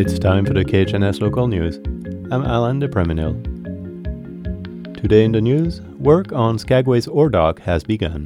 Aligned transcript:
It's 0.00 0.18
time 0.18 0.46
for 0.46 0.54
the 0.54 0.64
KHNS 0.64 1.20
local 1.20 1.46
news. 1.46 1.76
I'm 2.32 2.42
Alan 2.42 2.78
de 2.78 2.88
Preminil. 2.88 3.34
Today 4.94 5.26
in 5.26 5.32
the 5.32 5.42
news, 5.42 5.82
work 5.98 6.32
on 6.32 6.56
Skagway's 6.56 7.06
ore 7.06 7.28
dock 7.28 7.60
has 7.60 7.84
begun. 7.84 8.24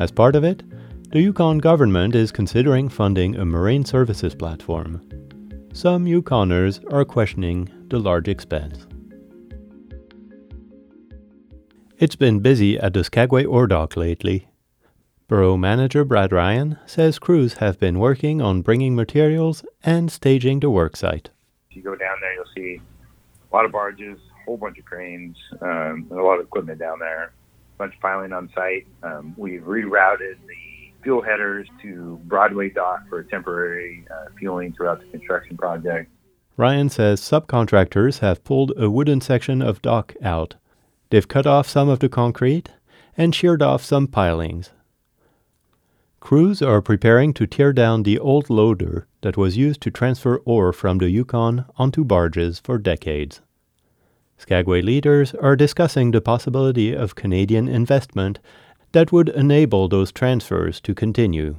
As 0.00 0.10
part 0.10 0.34
of 0.34 0.42
it, 0.42 0.64
the 1.10 1.20
Yukon 1.20 1.58
government 1.58 2.16
is 2.16 2.32
considering 2.32 2.88
funding 2.88 3.36
a 3.36 3.44
marine 3.44 3.84
services 3.84 4.34
platform. 4.34 5.00
Some 5.72 6.06
Yukoners 6.06 6.82
are 6.92 7.04
questioning 7.04 7.68
the 7.86 8.00
large 8.00 8.26
expense. 8.26 8.88
It's 11.98 12.16
been 12.16 12.40
busy 12.40 12.80
at 12.80 12.94
the 12.94 13.04
Skagway 13.04 13.44
ore 13.44 13.68
dock 13.68 13.96
lately. 13.96 14.48
Borough 15.28 15.56
manager 15.56 16.04
Brad 16.04 16.30
Ryan 16.30 16.78
says 16.86 17.18
crews 17.18 17.54
have 17.54 17.80
been 17.80 17.98
working 17.98 18.40
on 18.40 18.62
bringing 18.62 18.94
materials 18.94 19.64
and 19.82 20.08
staging 20.08 20.60
the 20.60 20.68
worksite. 20.68 21.30
If 21.68 21.76
you 21.76 21.82
go 21.82 21.96
down 21.96 22.18
there, 22.20 22.32
you'll 22.34 22.44
see 22.54 22.80
a 23.50 23.56
lot 23.56 23.64
of 23.64 23.72
barges, 23.72 24.20
a 24.20 24.44
whole 24.44 24.56
bunch 24.56 24.78
of 24.78 24.84
cranes, 24.84 25.36
um, 25.60 26.06
and 26.10 26.12
a 26.12 26.22
lot 26.22 26.38
of 26.38 26.46
equipment 26.46 26.78
down 26.78 27.00
there. 27.00 27.24
A 27.24 27.78
bunch 27.78 27.96
of 27.96 28.00
piling 28.00 28.32
on 28.32 28.48
site. 28.54 28.86
Um, 29.02 29.34
we've 29.36 29.62
rerouted 29.62 30.36
the 30.46 30.92
fuel 31.02 31.22
headers 31.22 31.66
to 31.82 32.20
Broadway 32.26 32.70
Dock 32.70 33.08
for 33.08 33.24
temporary 33.24 34.06
uh, 34.08 34.26
fueling 34.38 34.74
throughout 34.74 35.00
the 35.00 35.06
construction 35.06 35.56
project. 35.56 36.08
Ryan 36.56 36.88
says 36.88 37.20
subcontractors 37.20 38.20
have 38.20 38.44
pulled 38.44 38.72
a 38.78 38.88
wooden 38.88 39.20
section 39.20 39.60
of 39.60 39.82
dock 39.82 40.14
out. 40.22 40.54
They've 41.10 41.26
cut 41.26 41.48
off 41.48 41.68
some 41.68 41.88
of 41.88 41.98
the 41.98 42.08
concrete 42.08 42.70
and 43.16 43.34
sheared 43.34 43.60
off 43.60 43.82
some 43.82 44.06
pilings. 44.06 44.70
Crews 46.20 46.62
are 46.62 46.82
preparing 46.82 47.32
to 47.34 47.46
tear 47.46 47.72
down 47.72 48.02
the 48.02 48.18
old 48.18 48.50
loader 48.50 49.06
that 49.20 49.36
was 49.36 49.56
used 49.56 49.80
to 49.82 49.90
transfer 49.90 50.38
ore 50.44 50.72
from 50.72 50.98
the 50.98 51.10
Yukon 51.10 51.64
onto 51.76 52.04
barges 52.04 52.58
for 52.58 52.78
decades. 52.78 53.40
Skagway 54.38 54.82
leaders 54.82 55.34
are 55.34 55.56
discussing 55.56 56.10
the 56.10 56.20
possibility 56.20 56.94
of 56.94 57.14
Canadian 57.14 57.68
investment 57.68 58.38
that 58.92 59.12
would 59.12 59.28
enable 59.30 59.88
those 59.88 60.12
transfers 60.12 60.80
to 60.80 60.94
continue. 60.94 61.56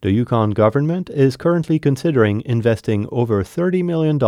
The 0.00 0.10
Yukon 0.10 0.50
government 0.50 1.10
is 1.10 1.36
currently 1.36 1.78
considering 1.78 2.42
investing 2.44 3.06
over 3.12 3.44
$30 3.44 3.84
million 3.84 4.18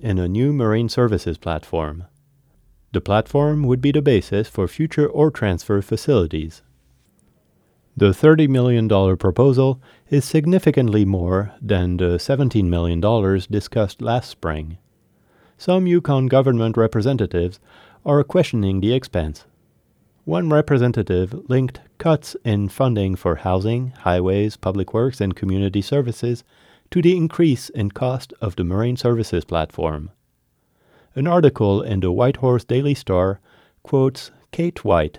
in 0.00 0.18
a 0.18 0.28
new 0.28 0.52
marine 0.52 0.88
services 0.88 1.36
platform. 1.36 2.04
The 2.92 3.02
platform 3.02 3.64
would 3.64 3.80
be 3.80 3.92
the 3.92 4.00
basis 4.00 4.48
for 4.48 4.66
future 4.66 5.06
ore 5.06 5.30
transfer 5.30 5.82
facilities. 5.82 6.62
The 8.00 8.12
$30 8.12 8.48
million 8.48 8.88
proposal 9.18 9.78
is 10.08 10.24
significantly 10.24 11.04
more 11.04 11.52
than 11.60 11.98
the 11.98 12.16
$17 12.16 12.64
million 12.64 12.98
discussed 13.50 14.00
last 14.00 14.30
spring. 14.30 14.78
Some 15.58 15.86
Yukon 15.86 16.24
government 16.24 16.78
representatives 16.78 17.60
are 18.06 18.24
questioning 18.24 18.80
the 18.80 18.94
expense. 18.94 19.44
One 20.24 20.48
representative 20.48 21.34
linked 21.50 21.80
cuts 21.98 22.36
in 22.42 22.70
funding 22.70 23.16
for 23.16 23.34
housing, 23.34 23.90
highways, 23.90 24.56
public 24.56 24.94
works, 24.94 25.20
and 25.20 25.36
community 25.36 25.82
services 25.82 26.42
to 26.92 27.02
the 27.02 27.14
increase 27.14 27.68
in 27.68 27.90
cost 27.90 28.32
of 28.40 28.56
the 28.56 28.64
Marine 28.64 28.96
Services 28.96 29.44
platform. 29.44 30.10
An 31.14 31.26
article 31.26 31.82
in 31.82 32.00
the 32.00 32.10
Whitehorse 32.10 32.64
Daily 32.64 32.94
Star 32.94 33.40
quotes 33.82 34.30
Kate 34.52 34.86
White, 34.86 35.18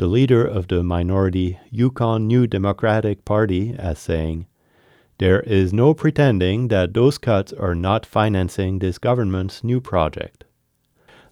the 0.00 0.06
leader 0.06 0.42
of 0.42 0.68
the 0.68 0.82
minority 0.82 1.60
Yukon 1.70 2.26
New 2.26 2.46
Democratic 2.46 3.22
Party, 3.26 3.74
as 3.78 3.98
saying, 3.98 4.46
There 5.18 5.40
is 5.40 5.74
no 5.74 5.92
pretending 5.92 6.68
that 6.68 6.94
those 6.94 7.18
cuts 7.18 7.52
are 7.52 7.74
not 7.74 8.06
financing 8.06 8.78
this 8.78 8.96
government's 8.96 9.62
new 9.62 9.78
project. 9.78 10.44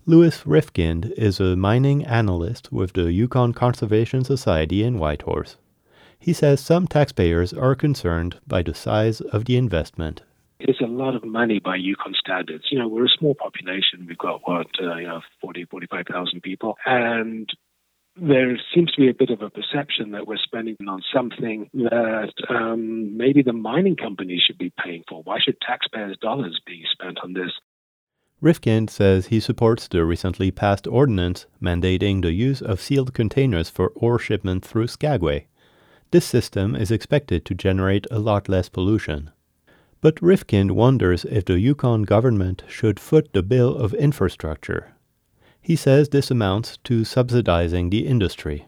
Lewis 0.05 0.43
Rifkind 0.45 1.11
is 1.13 1.41
a 1.41 1.57
mining 1.57 2.05
analyst 2.05 2.71
with 2.71 2.93
the 2.93 3.11
Yukon 3.11 3.55
Conservation 3.55 4.23
Society 4.23 4.83
in 4.83 4.99
Whitehorse. 4.99 5.57
He 6.19 6.35
says 6.35 6.61
some 6.61 6.87
taxpayers 6.87 7.55
are 7.55 7.75
concerned 7.75 8.39
by 8.47 8.63
the 8.63 8.75
size 8.75 9.23
of 9.23 9.47
the 9.47 9.57
investment. 9.57 10.21
It's 10.61 10.83
a 10.83 10.87
lot 10.87 11.15
of 11.15 11.25
money 11.25 11.59
by 11.59 11.77
Yukon 11.77 12.13
standards. 12.21 12.65
You 12.71 12.81
know, 12.81 12.89
we're 12.89 13.07
a 13.07 13.19
small 13.19 13.35
population. 13.35 14.05
We've 14.07 14.19
got, 14.19 14.43
what, 14.45 14.67
uh, 14.79 14.97
you 14.97 15.07
know, 15.07 15.23
40, 15.41 15.65
45,000 15.71 16.43
people. 16.43 16.77
And 16.85 17.49
there 18.21 18.59
seems 18.75 18.91
to 18.93 19.01
be 19.01 19.09
a 19.09 19.15
bit 19.15 19.31
of 19.31 19.43
a 19.43 19.51
perception 19.51 20.11
that 20.13 20.27
we're 20.27 20.37
spending 20.37 20.77
on 20.89 21.03
something 21.15 21.71
that 21.75 22.33
um, 22.49 23.17
maybe 23.17 23.43
the 23.43 23.53
mining 23.53 23.97
companies 23.97 24.43
should 24.47 24.59
be 24.59 24.73
paying 24.83 25.05
for. 25.09 25.23
Why 25.23 25.39
should 25.41 25.61
taxpayers' 25.61 26.19
dollars 26.21 26.61
be 26.67 26.85
spent 26.93 27.19
on 27.23 27.33
this? 27.33 27.51
Rifkind 28.43 28.91
says 28.91 29.27
he 29.27 29.41
supports 29.41 29.89
the 29.89 30.05
recently 30.05 30.51
passed 30.51 30.87
ordinance 30.87 31.47
mandating 31.61 32.23
the 32.23 32.33
use 32.33 32.63
of 32.63 32.81
sealed 32.81 33.13
containers 33.13 33.69
for 33.69 33.93
ore 33.97 34.19
shipment 34.19 34.65
through 34.65 34.87
Skagway. 34.87 35.47
This 36.11 36.25
system 36.25 36.75
is 36.75 36.91
expected 36.91 37.45
to 37.45 37.55
generate 37.55 38.07
a 38.11 38.19
lot 38.19 38.49
less 38.49 38.69
pollution. 38.69 39.31
But 40.01 40.17
Rifkind 40.17 40.71
wonders 40.71 41.25
if 41.25 41.45
the 41.45 41.59
Yukon 41.59 42.05
government 42.05 42.63
should 42.69 43.01
foot 43.01 43.33
the 43.33 43.43
bill 43.43 43.75
of 43.75 43.93
infrastructure 43.95 44.95
he 45.69 45.77
says 45.77 46.09
this 46.09 46.31
amounts 46.31 46.79
to 46.79 47.05
subsidizing 47.05 47.91
the 47.91 48.07
industry. 48.07 48.67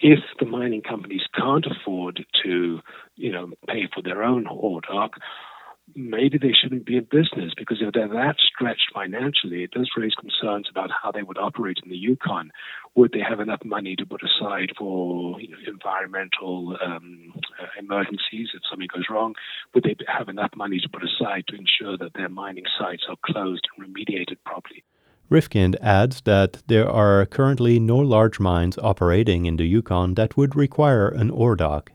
If 0.00 0.18
the 0.38 0.44
mining 0.44 0.82
companies 0.82 1.22
can't 1.34 1.64
afford 1.64 2.26
to, 2.44 2.80
you 3.14 3.32
know, 3.32 3.52
pay 3.66 3.88
for 3.94 4.02
their 4.02 4.22
own 4.22 4.46
ore 4.46 4.82
dock, 4.82 5.12
maybe 5.94 6.36
they 6.36 6.52
shouldn't 6.52 6.84
be 6.84 6.98
in 6.98 7.04
business 7.04 7.54
because 7.56 7.78
if 7.80 7.94
they're 7.94 8.08
that 8.08 8.36
stretched 8.38 8.92
financially, 8.92 9.64
it 9.64 9.70
does 9.70 9.88
raise 9.96 10.12
concerns 10.12 10.68
about 10.70 10.90
how 10.90 11.10
they 11.10 11.22
would 11.22 11.38
operate 11.38 11.78
in 11.82 11.88
the 11.88 11.96
Yukon. 11.96 12.50
Would 12.96 13.12
they 13.12 13.24
have 13.26 13.40
enough 13.40 13.64
money 13.64 13.96
to 13.96 14.04
put 14.04 14.20
aside 14.22 14.72
for 14.76 15.40
you 15.40 15.48
know, 15.48 15.56
environmental 15.66 16.76
um, 16.84 17.32
uh, 17.58 17.64
emergencies 17.78 18.50
if 18.52 18.60
something 18.68 18.88
goes 18.94 19.06
wrong? 19.08 19.32
Would 19.72 19.84
they 19.84 19.96
have 20.06 20.28
enough 20.28 20.50
money 20.54 20.80
to 20.80 20.88
put 20.90 21.02
aside 21.02 21.44
to 21.48 21.56
ensure 21.56 21.96
that 21.96 22.12
their 22.12 22.28
mining 22.28 22.66
sites 22.78 23.04
are 23.08 23.16
closed 23.24 23.66
and 23.72 23.88
remediated 23.88 24.36
properly? 24.44 24.84
Rifkind 25.28 25.74
adds 25.80 26.20
that 26.20 26.62
there 26.68 26.88
are 26.88 27.26
currently 27.26 27.80
no 27.80 27.96
large 27.96 28.38
mines 28.38 28.78
operating 28.78 29.44
in 29.46 29.56
the 29.56 29.66
Yukon 29.66 30.14
that 30.14 30.36
would 30.36 30.54
require 30.54 31.08
an 31.08 31.30
ore 31.30 31.56
dock, 31.56 31.90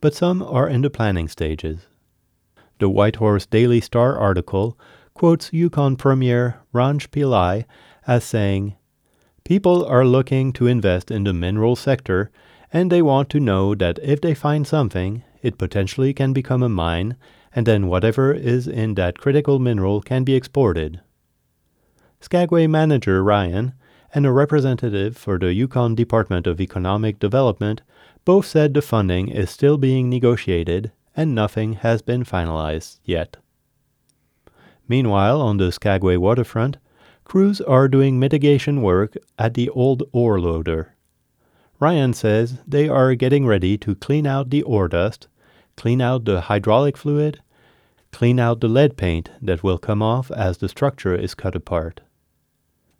but 0.00 0.14
some 0.14 0.40
are 0.40 0.68
in 0.68 0.82
the 0.82 0.90
planning 0.90 1.26
stages. 1.26 1.88
The 2.78 2.88
Whitehorse 2.88 3.46
Daily 3.46 3.80
Star 3.80 4.16
article 4.16 4.78
quotes 5.14 5.52
Yukon 5.52 5.96
Premier 5.96 6.60
Ranj 6.72 7.08
Pillai 7.08 7.64
as 8.06 8.22
saying, 8.22 8.76
People 9.42 9.84
are 9.84 10.04
looking 10.04 10.52
to 10.52 10.68
invest 10.68 11.10
in 11.10 11.24
the 11.24 11.32
mineral 11.32 11.74
sector, 11.74 12.30
and 12.72 12.90
they 12.90 13.02
want 13.02 13.28
to 13.30 13.40
know 13.40 13.74
that 13.74 13.98
if 14.00 14.20
they 14.20 14.32
find 14.32 14.64
something, 14.64 15.24
it 15.42 15.58
potentially 15.58 16.14
can 16.14 16.32
become 16.32 16.62
a 16.62 16.68
mine, 16.68 17.16
and 17.52 17.66
then 17.66 17.88
whatever 17.88 18.32
is 18.32 18.68
in 18.68 18.94
that 18.94 19.18
critical 19.18 19.58
mineral 19.58 20.00
can 20.00 20.22
be 20.22 20.36
exported. 20.36 21.00
Skagway 22.22 22.66
manager 22.66 23.24
Ryan 23.24 23.72
and 24.14 24.26
a 24.26 24.32
representative 24.32 25.16
for 25.16 25.38
the 25.38 25.54
Yukon 25.54 25.94
Department 25.94 26.46
of 26.46 26.60
Economic 26.60 27.18
Development 27.18 27.80
both 28.24 28.44
said 28.46 28.74
the 28.74 28.82
funding 28.82 29.28
is 29.28 29.50
still 29.50 29.78
being 29.78 30.10
negotiated 30.10 30.92
and 31.16 31.34
nothing 31.34 31.74
has 31.74 32.02
been 32.02 32.24
finalized 32.24 32.98
yet. 33.04 33.38
Meanwhile, 34.86 35.40
on 35.40 35.56
the 35.56 35.72
Skagway 35.72 36.16
waterfront, 36.16 36.76
crews 37.24 37.60
are 37.62 37.88
doing 37.88 38.18
mitigation 38.18 38.82
work 38.82 39.16
at 39.38 39.54
the 39.54 39.70
old 39.70 40.02
ore 40.12 40.40
loader. 40.40 40.94
Ryan 41.78 42.12
says 42.12 42.58
they 42.66 42.88
are 42.88 43.14
getting 43.14 43.46
ready 43.46 43.78
to 43.78 43.94
clean 43.94 44.26
out 44.26 44.50
the 44.50 44.62
ore 44.62 44.88
dust, 44.88 45.26
clean 45.76 46.02
out 46.02 46.26
the 46.26 46.42
hydraulic 46.42 46.98
fluid, 46.98 47.40
clean 48.12 48.38
out 48.38 48.60
the 48.60 48.68
lead 48.68 48.98
paint 48.98 49.30
that 49.40 49.62
will 49.62 49.78
come 49.78 50.02
off 50.02 50.30
as 50.30 50.58
the 50.58 50.68
structure 50.68 51.14
is 51.14 51.34
cut 51.34 51.54
apart. 51.54 52.02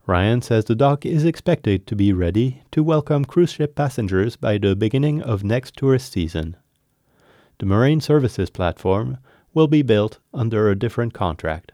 Ryan 0.06 0.40
says 0.40 0.64
the 0.64 0.74
dock 0.74 1.04
is 1.04 1.24
expected 1.24 1.86
to 1.86 1.94
be 1.94 2.12
ready 2.12 2.62
to 2.72 2.82
welcome 2.82 3.24
cruise 3.24 3.52
ship 3.52 3.76
passengers 3.76 4.34
by 4.34 4.56
the 4.56 4.74
beginning 4.74 5.20
of 5.22 5.44
next 5.44 5.76
tourist 5.76 6.10
season. 6.12 6.56
The 7.58 7.66
Marine 7.66 8.00
Services 8.00 8.48
platform 8.48 9.18
will 9.52 9.68
be 9.68 9.82
built 9.82 10.18
under 10.32 10.70
a 10.70 10.78
different 10.78 11.12
contract. 11.12 11.72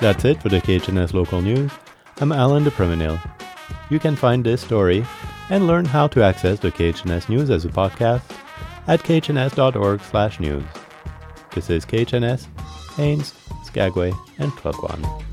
That's 0.00 0.24
it 0.24 0.42
for 0.42 0.48
the 0.48 0.60
KHNS 0.60 1.14
local 1.14 1.40
news. 1.40 1.70
I'm 2.20 2.32
Alan 2.32 2.64
DePreminil. 2.64 3.20
You 3.88 4.00
can 4.00 4.16
find 4.16 4.44
this 4.44 4.62
story 4.62 5.06
and 5.48 5.66
learn 5.66 5.84
how 5.84 6.08
to 6.08 6.24
access 6.24 6.58
the 6.58 6.72
KHNS 6.72 7.28
news 7.28 7.50
as 7.50 7.64
a 7.64 7.68
podcast 7.68 8.22
at 8.88 9.00
khns.org/news. 9.04 10.64
This 11.54 11.70
is 11.70 11.84
KHNS 11.84 12.46
Haines, 13.00 13.32
Skagway, 13.64 14.12
and 14.38 14.52
Klukwan. 14.52 15.29